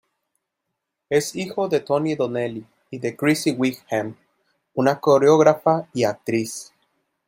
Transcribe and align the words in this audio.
Es 1.11 1.35
hijo 1.35 1.67
de 1.67 1.79
Tony 1.79 2.15
Donnelly 2.15 2.65
y 2.89 2.97
de 2.97 3.15
Chrissie 3.15 3.53
Wickham, 3.53 4.15
una 4.73 4.99
coreógrafa 4.99 5.87
y 5.93 6.05
actriz. 6.05 6.73